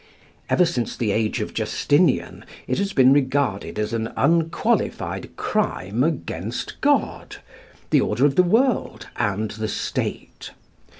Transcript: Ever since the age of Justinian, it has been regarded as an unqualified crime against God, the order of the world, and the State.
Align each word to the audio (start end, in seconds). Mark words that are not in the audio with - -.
Ever 0.49 0.65
since 0.65 0.97
the 0.97 1.11
age 1.11 1.41
of 1.41 1.53
Justinian, 1.53 2.43
it 2.67 2.79
has 2.79 2.91
been 2.91 3.13
regarded 3.13 3.77
as 3.77 3.93
an 3.93 4.11
unqualified 4.17 5.35
crime 5.35 6.03
against 6.03 6.81
God, 6.81 7.35
the 7.91 8.01
order 8.01 8.25
of 8.25 8.35
the 8.35 8.41
world, 8.41 9.05
and 9.17 9.51
the 9.51 9.67
State. 9.67 10.53